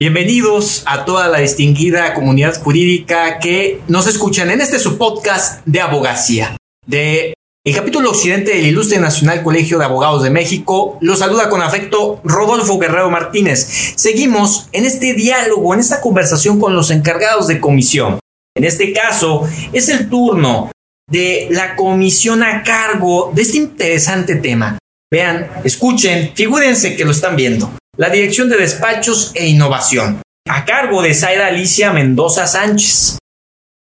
[0.00, 5.80] Bienvenidos a toda la distinguida comunidad jurídica que nos escuchan en este su podcast de
[5.80, 6.56] abogacía.
[6.86, 7.34] De
[7.66, 12.20] el capítulo occidente del Ilustre Nacional Colegio de Abogados de México, los saluda con afecto
[12.22, 13.94] Rodolfo Guerrero Martínez.
[13.96, 18.20] Seguimos en este diálogo, en esta conversación con los encargados de comisión.
[18.56, 20.70] En este caso, es el turno
[21.10, 24.78] de la comisión a cargo de este interesante tema.
[25.10, 31.02] Vean, escuchen, figúrense que lo están viendo la Dirección de Despachos e Innovación, a cargo
[31.02, 33.18] de Zaida Alicia Mendoza Sánchez.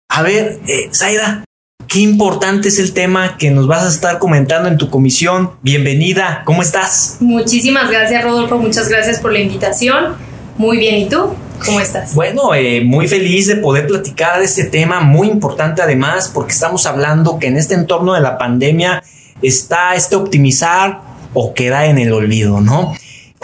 [0.08, 1.42] A ver, eh, Zaida,
[1.88, 5.54] qué importante es el tema que nos vas a estar comentando en tu comisión.
[5.60, 7.16] Bienvenida, ¿cómo estás?
[7.18, 10.14] Muchísimas gracias, Rodolfo, muchas gracias por la invitación.
[10.56, 11.34] Muy bien, ¿y tú?
[11.64, 12.14] ¿Cómo estás?
[12.14, 16.86] Bueno, eh, muy feliz de poder platicar de este tema, muy importante además, porque estamos
[16.86, 19.02] hablando que en este entorno de la pandemia
[19.42, 21.00] está este optimizar
[21.34, 22.94] o queda en el olvido, ¿no?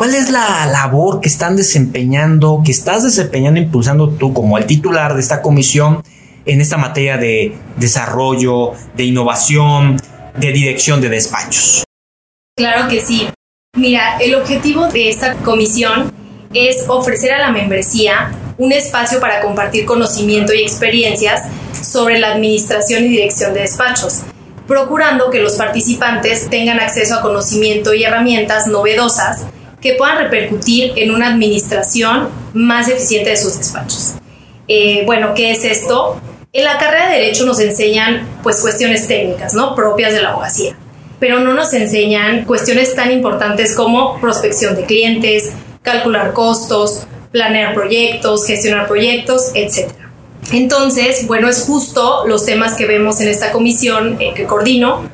[0.02, 5.15] ¿Cuál es la labor que están desempeñando, que estás desempeñando, impulsando tú como el titular
[5.15, 6.03] de esta comisión
[6.45, 10.03] en esta materia de desarrollo, de innovación,
[10.36, 11.84] de dirección de despachos?
[12.56, 13.28] Claro que sí.
[13.77, 16.12] Mira, el objetivo de esta comisión
[16.53, 21.42] es ofrecer a la membresía un espacio para compartir conocimiento y experiencias
[21.80, 24.23] sobre la administración y dirección de despachos,
[24.67, 29.47] procurando que los participantes tengan acceso a conocimiento y herramientas novedosas
[29.83, 34.14] que puedan repercutir en una administración más eficiente de sus despachos.
[34.69, 36.20] Eh, bueno, ¿qué es esto?
[36.52, 39.74] En la carrera de Derecho nos enseñan pues cuestiones técnicas, ¿no?
[39.74, 40.77] Propias de la abogacía,
[41.19, 45.52] pero no nos enseñan cuestiones tan importantes como prospección de clientes,
[45.83, 49.91] calcular costos, planear proyectos, gestionar proyectos, etc.
[50.52, 55.08] Entonces, bueno, es justo los temas que vemos en esta comisión eh, que coordino,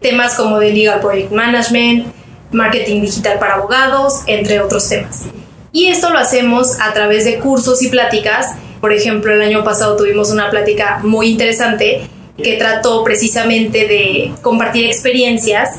[0.00, 2.17] temas como de Legal Project Management,
[2.52, 5.24] marketing digital para abogados, entre otros temas.
[5.72, 8.54] Y esto lo hacemos a través de cursos y pláticas.
[8.80, 14.86] Por ejemplo, el año pasado tuvimos una plática muy interesante que trató precisamente de compartir
[14.86, 15.70] experiencias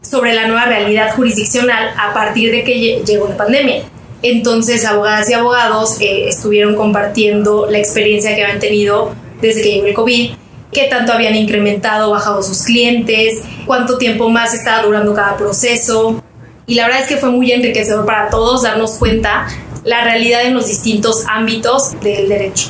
[0.00, 3.82] sobre la nueva realidad jurisdiccional a partir de que llegó la pandemia.
[4.22, 9.86] Entonces, abogadas y abogados eh, estuvieron compartiendo la experiencia que habían tenido desde que llegó
[9.86, 10.30] el COVID
[10.72, 16.22] qué tanto habían incrementado, bajado sus clientes, cuánto tiempo más estaba durando cada proceso.
[16.66, 19.48] Y la verdad es que fue muy enriquecedor para todos darnos cuenta
[19.84, 22.68] la realidad en los distintos ámbitos del derecho.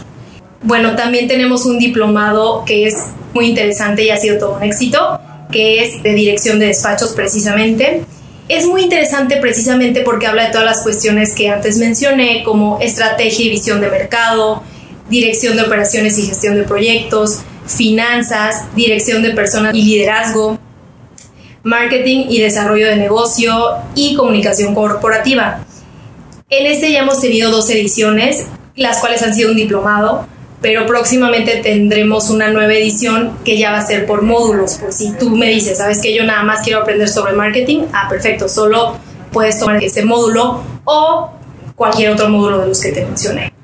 [0.63, 2.95] Bueno, también tenemos un diplomado que es
[3.35, 8.05] muy interesante y ha sido todo un éxito, que es de dirección de despachos precisamente.
[8.49, 13.47] Es muy interesante precisamente porque habla de todas las cuestiones que antes mencioné, como estrategia
[13.47, 14.63] y visión de mercado,
[15.09, 17.41] dirección de operaciones y gestión de proyectos,
[17.77, 20.59] finanzas, dirección de personas y liderazgo,
[21.63, 25.65] marketing y desarrollo de negocio y comunicación corporativa.
[26.49, 30.27] En este ya hemos tenido dos ediciones, las cuales han sido un diplomado,
[30.61, 35.13] pero próximamente tendremos una nueva edición que ya va a ser por módulos, por si
[35.13, 38.97] tú me dices, sabes que yo nada más quiero aprender sobre marketing, ah, perfecto, solo
[39.33, 41.31] puedes tomar ese módulo o
[41.77, 43.60] cualquier otro módulo de los que te mencioné.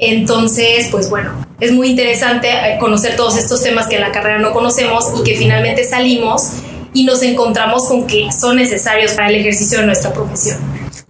[0.00, 4.38] Entonces, pues bueno, es muy interesante eh, conocer todos estos temas que en la carrera
[4.38, 6.52] no conocemos y que finalmente salimos
[6.94, 10.58] y nos encontramos con que son necesarios para el ejercicio de nuestra profesión.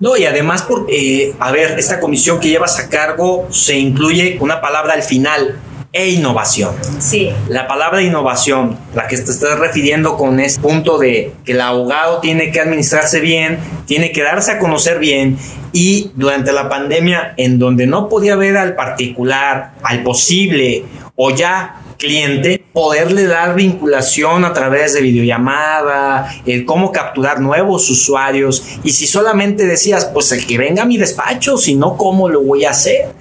[0.01, 4.39] No, y además, porque, eh, a ver, esta comisión que llevas a cargo se incluye
[4.41, 5.61] una palabra al final,
[5.93, 6.75] e innovación.
[6.99, 7.31] Sí.
[7.49, 12.21] La palabra innovación, la que te estás refiriendo con ese punto de que el abogado
[12.21, 15.37] tiene que administrarse bien, tiene que darse a conocer bien
[15.73, 20.85] y durante la pandemia en donde no podía ver al particular, al posible
[21.17, 28.65] o ya cliente, poderle dar vinculación a través de videollamada, el cómo capturar nuevos usuarios
[28.83, 32.43] y si solamente decías, pues el que venga a mi despacho, si no, ¿cómo lo
[32.43, 33.20] voy a hacer?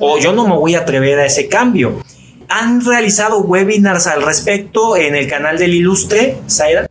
[0.00, 2.02] O yo no me voy a atrever a ese cambio.
[2.48, 6.90] ¿Han realizado webinars al respecto en el canal del Ilustre, Zaira?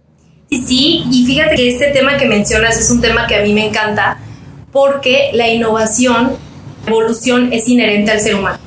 [0.50, 3.68] Sí, y fíjate que este tema que mencionas es un tema que a mí me
[3.68, 4.20] encanta
[4.72, 6.32] porque la innovación,
[6.88, 8.60] evolución es inherente al ser humano.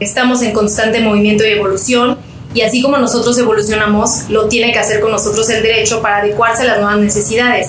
[0.00, 2.18] Estamos en constante movimiento y evolución
[2.54, 6.62] y así como nosotros evolucionamos, lo tiene que hacer con nosotros el derecho para adecuarse
[6.62, 7.68] a las nuevas necesidades.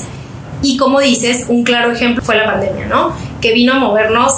[0.62, 3.14] Y como dices, un claro ejemplo fue la pandemia, ¿no?
[3.42, 4.34] Que vino a movernos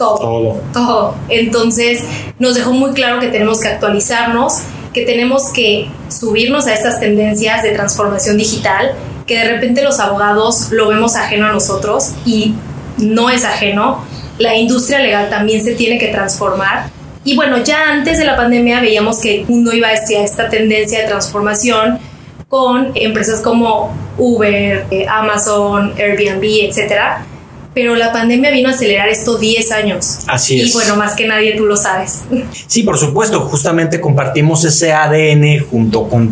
[0.00, 1.14] todo, todo.
[1.28, 2.02] Entonces
[2.38, 4.60] nos dejó muy claro que tenemos que actualizarnos,
[4.94, 8.92] que tenemos que subirnos a estas tendencias de transformación digital,
[9.26, 12.54] que de repente los abogados lo vemos ajeno a nosotros y
[12.96, 14.02] no es ajeno.
[14.38, 16.88] La industria legal también se tiene que transformar.
[17.22, 21.00] Y bueno, ya antes de la pandemia veíamos que el mundo iba hacia esta tendencia
[21.00, 21.98] de transformación
[22.48, 27.26] con empresas como Uber, eh, Amazon, Airbnb, etcétera
[27.74, 30.18] pero la pandemia vino a acelerar esto 10 años.
[30.26, 30.70] Así es.
[30.70, 32.22] Y bueno, más que nadie tú lo sabes.
[32.66, 36.30] Sí, por supuesto, justamente compartimos ese ADN junto con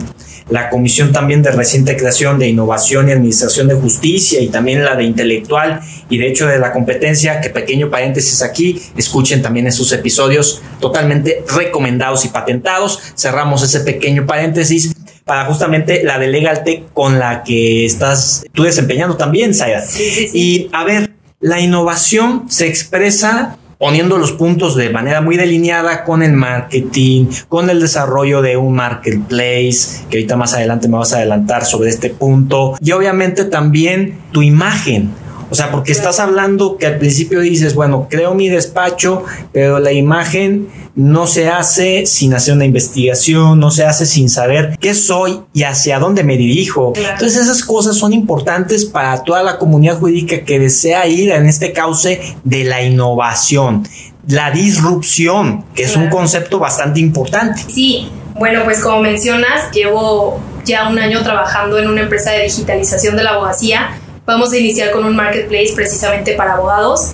[0.51, 4.95] la Comisión también de reciente creación de Innovación y Administración de Justicia y también la
[4.97, 9.93] de Intelectual y de hecho de la competencia, que pequeño paréntesis aquí, escuchen también esos
[9.93, 12.99] episodios totalmente recomendados y patentados.
[13.17, 14.95] Cerramos ese pequeño paréntesis
[15.25, 19.83] para justamente la de LegalTech con la que estás tú desempeñando también, Zaira.
[19.83, 20.39] Sí, sí, sí.
[20.39, 26.25] Y a ver, la innovación se expresa poniendo los puntos de manera muy delineada con
[26.25, 31.19] el marketing, con el desarrollo de un marketplace, que ahorita más adelante me vas a
[31.19, 35.13] adelantar sobre este punto, y obviamente también tu imagen.
[35.51, 39.93] O sea, porque estás hablando que al principio dices, bueno, creo mi despacho, pero la
[39.93, 45.41] imagen no se hace sin hacer una investigación, no se hace sin saber qué soy
[45.55, 46.93] y hacia dónde me dirijo.
[46.93, 47.13] Claro.
[47.13, 51.73] Entonces esas cosas son importantes para toda la comunidad jurídica que desea ir en este
[51.73, 53.87] cauce de la innovación,
[54.27, 57.63] la disrupción, que es un concepto bastante importante.
[57.73, 63.17] Sí, bueno, pues como mencionas, llevo ya un año trabajando en una empresa de digitalización
[63.17, 63.98] de la abogacía.
[64.29, 67.13] Vamos a iniciar con un marketplace precisamente para abogados.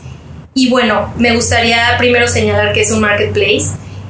[0.52, 3.66] Y bueno, me gustaría primero señalar que es un marketplace.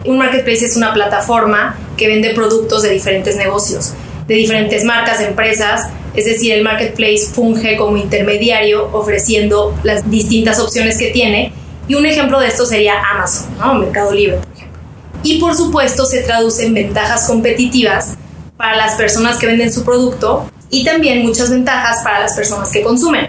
[0.07, 3.93] Un marketplace es una plataforma que vende productos de diferentes negocios,
[4.27, 5.91] de diferentes marcas, empresas.
[6.15, 11.53] Es decir, el marketplace funge como intermediario ofreciendo las distintas opciones que tiene.
[11.87, 13.75] Y un ejemplo de esto sería Amazon, ¿no?
[13.75, 14.81] Mercado Libre, por ejemplo.
[15.23, 18.15] Y por supuesto se traduce en ventajas competitivas
[18.57, 22.83] para las personas que venden su producto y también muchas ventajas para las personas que
[22.83, 23.29] consumen.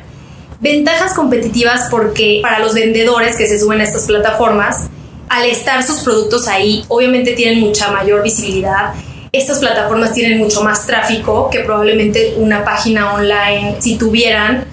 [0.60, 4.88] Ventajas competitivas porque para los vendedores que se suben a estas plataformas,
[5.30, 8.94] al estar sus productos ahí, obviamente tienen mucha mayor visibilidad.
[9.32, 14.66] Estas plataformas tienen mucho más tráfico que probablemente una página online si tuvieran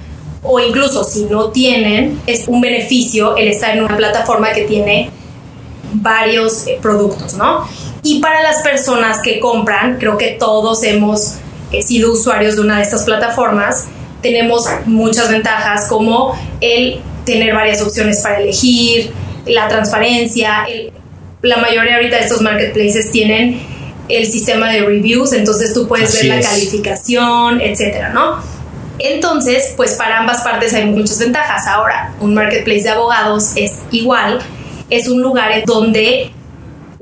[0.43, 5.11] o incluso si no tienen, es un beneficio el estar en una plataforma que tiene
[5.95, 7.67] varios eh, productos, ¿no?
[8.03, 11.37] Y para las personas que compran, creo que todos hemos
[11.73, 13.87] eh, sido usuarios de una de estas plataformas,
[14.23, 19.13] tenemos muchas ventajas como el tener varias opciones para elegir,
[19.47, 20.93] la transparencia, el-
[21.43, 23.61] la mayoría ahorita de estos marketplaces tienen
[24.09, 28.37] el sistema de reviews, entonces tú puedes Así ver la calificación, etcétera, ¿no?
[28.99, 31.67] Entonces, pues para ambas partes hay muchas ventajas.
[31.67, 34.41] Ahora, un marketplace de abogados es igual,
[34.91, 36.31] es un lugar donde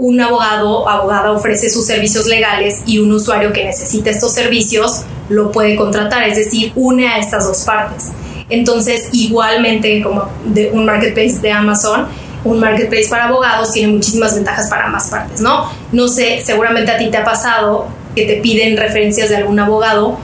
[0.00, 5.02] un abogado o abogada ofrece sus servicios legales y un usuario que necesita estos servicios
[5.28, 8.08] lo puede contratar, es decir, une a estas dos partes.
[8.48, 12.08] Entonces, igualmente como de un marketplace de Amazon,
[12.44, 15.70] un marketplace para abogados tiene muchísimas ventajas para ambas partes, ¿no?
[15.92, 17.86] No sé, seguramente a ti te ha pasado
[18.16, 20.16] que te piden referencias de algún abogado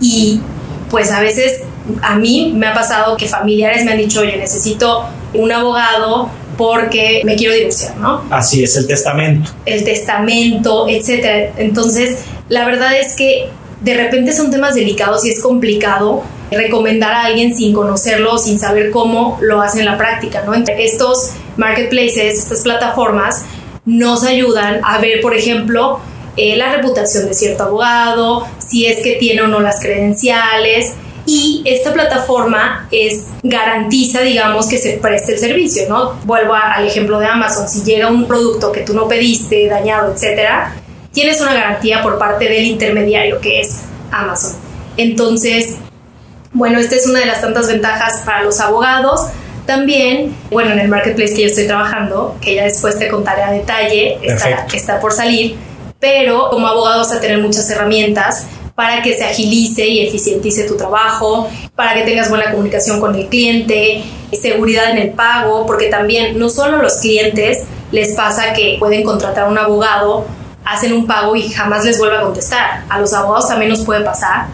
[0.00, 0.40] y
[0.88, 1.62] pues a veces
[2.00, 7.22] a mí me ha pasado que familiares me han dicho, oye, necesito un abogado porque
[7.24, 8.24] me quiero divorciar, ¿no?
[8.30, 9.50] Así es el testamento.
[9.64, 11.52] el testamento, etcétera.
[11.56, 12.18] Entonces,
[12.48, 13.48] la verdad es que
[13.80, 18.90] de repente son temas delicados y es complicado recomendar a alguien sin conocerlo, sin saber
[18.90, 20.54] cómo lo hace en la práctica, ¿no?
[20.54, 23.44] Estos marketplaces, estas plataformas,
[23.84, 26.00] nos ayudan a ver, por ejemplo,
[26.36, 30.94] eh, la reputación de cierto abogado, si es que tiene o no las credenciales.
[31.26, 36.12] Y esta plataforma es garantiza, digamos, que se preste el servicio, ¿no?
[36.24, 37.68] Vuelvo a- al ejemplo de Amazon.
[37.68, 40.74] Si llega un producto que tú no pediste, dañado, etcétera,
[41.12, 43.80] tienes una garantía por parte del intermediario que es
[44.12, 44.52] Amazon.
[44.96, 45.74] Entonces,
[46.52, 49.20] bueno, esta es una de las tantas ventajas para los abogados.
[49.66, 53.50] También, bueno, en el marketplace que yo estoy trabajando, que ya después te contaré a
[53.50, 55.56] detalle, está, está por salir,
[55.98, 60.76] pero como abogado vas a tener muchas herramientas para que se agilice y eficientice tu
[60.76, 64.04] trabajo, para que tengas buena comunicación con el cliente,
[64.40, 69.46] seguridad en el pago, porque también no solo los clientes les pasa que pueden contratar
[69.46, 70.26] a un abogado,
[70.64, 72.84] hacen un pago y jamás les vuelve a contestar.
[72.90, 74.48] A los abogados también nos puede pasar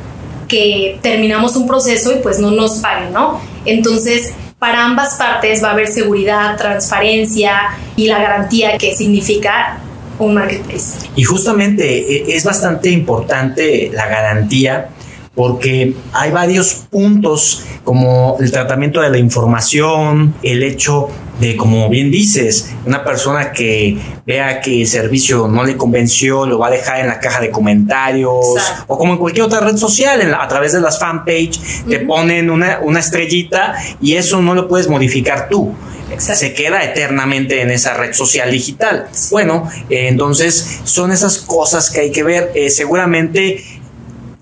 [0.46, 3.40] que terminamos un proceso y pues no nos paguen, ¿no?
[3.64, 9.78] Entonces, para ambas partes va a haber seguridad, transparencia y la garantía que significa
[10.26, 11.08] un marketplace.
[11.16, 14.88] Y justamente eh, es bastante importante la garantía
[15.34, 21.08] porque hay varios puntos como el tratamiento de la información, el hecho
[21.40, 26.58] de, como bien dices, una persona que vea que el servicio no le convenció, lo
[26.58, 28.84] va a dejar en la caja de comentarios Exacto.
[28.88, 32.50] o como en cualquier otra red social, la- a través de las fanpage, te ponen
[32.50, 35.72] una, una estrellita y eso no lo puedes modificar tú
[36.12, 36.40] Exacto.
[36.40, 39.08] se queda eternamente en esa red social digital.
[39.30, 42.52] Bueno, eh, entonces son esas cosas que hay que ver.
[42.54, 43.64] Eh, seguramente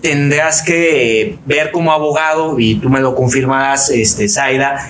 [0.00, 4.88] tendrás que ver como abogado, y tú me lo confirmarás, este, Zaida,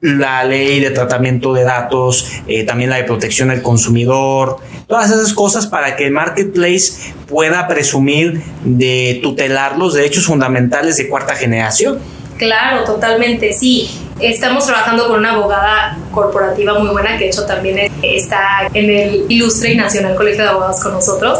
[0.00, 4.56] la ley de tratamiento de datos, eh, también la de protección del consumidor,
[4.86, 11.08] todas esas cosas para que el marketplace pueda presumir de tutelar los derechos fundamentales de
[11.08, 11.98] cuarta generación.
[12.38, 13.90] Claro, totalmente, sí.
[14.20, 19.24] Estamos trabajando con una abogada corporativa muy buena, que de hecho también está en el
[19.30, 21.38] Ilustre y Nacional Colegio de Abogados con nosotros.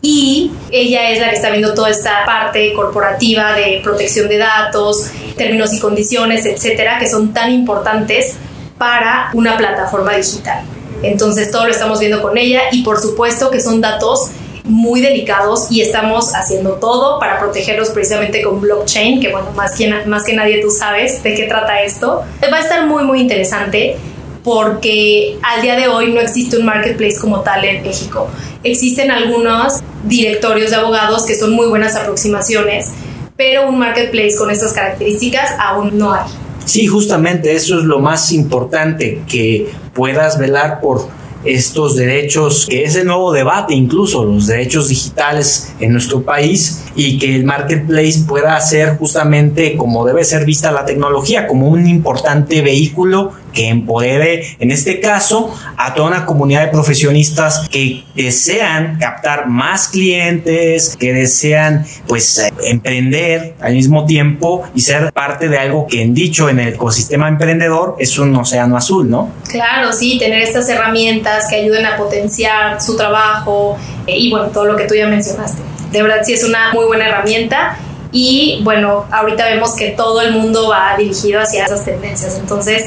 [0.00, 5.10] Y ella es la que está viendo toda esta parte corporativa de protección de datos,
[5.36, 8.36] términos y condiciones, etcétera, que son tan importantes
[8.78, 10.62] para una plataforma digital.
[11.02, 14.30] Entonces todo lo estamos viendo con ella y por supuesto que son datos
[14.68, 19.88] muy delicados y estamos haciendo todo para protegerlos precisamente con blockchain, que bueno, más que,
[20.06, 22.22] más que nadie tú sabes de qué trata esto.
[22.52, 23.96] Va a estar muy, muy interesante
[24.44, 28.28] porque al día de hoy no existe un marketplace como tal en México.
[28.62, 32.90] Existen algunos directorios de abogados que son muy buenas aproximaciones,
[33.36, 36.28] pero un marketplace con estas características aún no hay.
[36.64, 41.08] Sí, justamente eso es lo más importante, que puedas velar por
[41.54, 47.18] estos derechos, que es el nuevo debate incluso, los derechos digitales en nuestro país y
[47.18, 52.60] que el marketplace pueda ser justamente como debe ser vista la tecnología, como un importante
[52.62, 59.48] vehículo que empodere, en este caso, a toda una comunidad de profesionistas que desean captar
[59.48, 65.86] más clientes, que desean, pues, eh, emprender al mismo tiempo y ser parte de algo
[65.86, 69.32] que, en dicho, en el ecosistema emprendedor es un océano azul, ¿no?
[69.48, 73.76] Claro, sí, tener estas herramientas que ayuden a potenciar su trabajo
[74.06, 75.62] eh, y, bueno, todo lo que tú ya mencionaste.
[75.92, 77.78] De verdad, sí es una muy buena herramienta
[78.10, 82.38] y bueno, ahorita vemos que todo el mundo va dirigido hacia esas tendencias.
[82.38, 82.86] Entonces,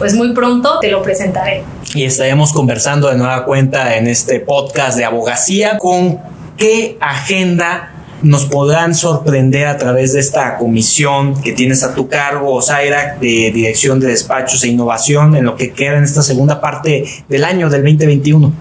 [0.00, 1.62] pues muy pronto te lo presentaré.
[1.94, 6.18] Y estaremos conversando de nueva cuenta en este podcast de abogacía con
[6.56, 7.92] qué agenda
[8.22, 13.50] nos podrán sorprender a través de esta comisión que tienes a tu cargo, Zaira, de
[13.52, 17.68] Dirección de Despachos e Innovación, en lo que queda en esta segunda parte del año
[17.68, 18.52] del 2021.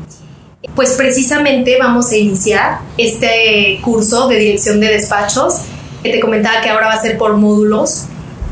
[0.75, 5.61] Pues precisamente vamos a iniciar este curso de Dirección de Despachos,
[6.03, 8.07] que te comentaba que ahora va a ser por módulos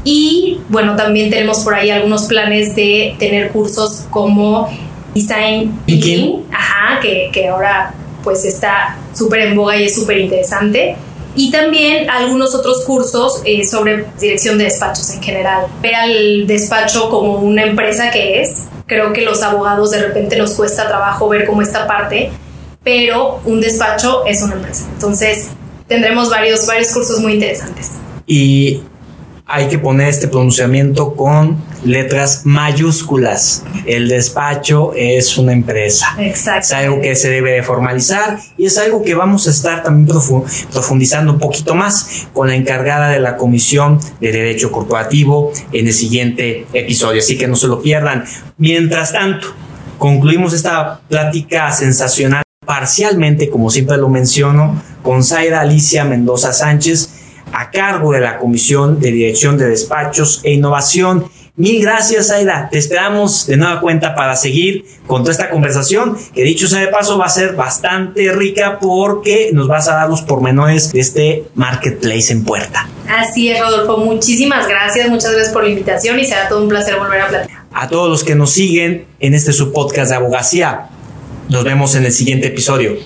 [0.09, 4.69] y bueno, también tenemos por ahí algunos planes de tener cursos como
[5.13, 10.95] Design Thinking, ajá, que, que ahora pues está súper en boga y es súper interesante.
[11.35, 15.67] Y también algunos otros cursos eh, sobre dirección de despachos en general.
[15.81, 18.63] Ver al despacho como una empresa que es.
[18.85, 22.31] Creo que los abogados de repente nos cuesta trabajo ver como esta parte,
[22.81, 24.85] pero un despacho es una empresa.
[24.93, 25.49] Entonces
[25.85, 27.91] tendremos varios, varios cursos muy interesantes.
[28.25, 28.83] Y
[29.49, 33.63] hay que poner este pronunciamiento con letras mayúsculas.
[33.85, 36.15] El despacho es una empresa.
[36.19, 36.65] Exacto.
[36.65, 40.07] Es algo que se debe de formalizar y es algo que vamos a estar también
[40.71, 45.93] profundizando un poquito más con la encargada de la Comisión de Derecho Corporativo en el
[45.93, 47.19] siguiente episodio.
[47.19, 48.25] Así que no se lo pierdan.
[48.57, 49.47] Mientras tanto,
[49.97, 57.16] concluimos esta plática sensacional parcialmente, como siempre lo menciono, con Zaira Alicia Mendoza Sánchez
[57.51, 61.25] a cargo de la Comisión de Dirección de Despachos e Innovación.
[61.55, 62.69] Mil gracias, Aida.
[62.71, 66.87] Te esperamos de nueva cuenta para seguir con toda esta conversación, que dicho sea de
[66.89, 71.45] paso va a ser bastante rica porque nos vas a dar los pormenores de este
[71.55, 72.87] marketplace en puerta.
[73.09, 73.97] Así es, Rodolfo.
[73.97, 75.09] Muchísimas gracias.
[75.09, 77.57] Muchas gracias por la invitación y será todo un placer volver a platicar.
[77.73, 80.89] A todos los que nos siguen en este subpodcast de abogacía,
[81.49, 82.97] nos vemos en el siguiente episodio.